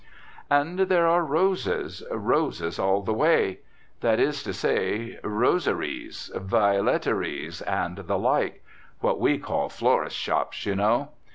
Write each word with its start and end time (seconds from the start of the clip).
And 0.49 0.79
there 0.79 1.05
are 1.05 1.23
roses, 1.23 2.01
roses 2.09 2.79
all 2.79 3.03
the 3.03 3.13
way. 3.13 3.59
That 3.99 4.19
is 4.19 4.41
to 4.41 4.51
say, 4.51 5.19
"roseries," 5.23 6.31
"violeteries," 6.35 7.61
and 7.61 7.95
the 7.97 8.17
like 8.17 8.63
what 9.01 9.19
we 9.19 9.37
call 9.37 9.69
florists' 9.69 10.17
shops, 10.19 10.65
you 10.65 10.75
know. 10.75 11.09